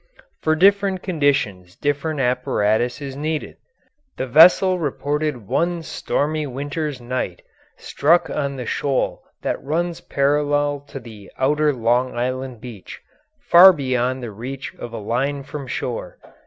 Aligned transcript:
For 0.41 0.55
different 0.55 1.03
conditions 1.03 1.75
different 1.75 2.19
apparatus 2.21 3.03
is 3.03 3.15
needed. 3.15 3.57
The 4.17 4.25
vessel 4.25 4.79
reported 4.79 5.45
one 5.45 5.83
stormy 5.83 6.47
winter's 6.47 6.99
night 6.99 7.43
struck 7.77 8.27
on 8.27 8.55
the 8.55 8.65
shoal 8.65 9.21
that 9.43 9.63
runs 9.63 10.01
parallel 10.01 10.79
to 10.87 10.99
the 10.99 11.31
outer 11.37 11.71
Long 11.71 12.17
Island 12.17 12.59
beach, 12.59 12.99
far 13.43 13.71
beyond 13.71 14.23
the 14.23 14.31
reach 14.31 14.73
of 14.79 14.91
a 14.91 14.97
line 14.97 15.43
from 15.43 15.67
shore. 15.67 16.17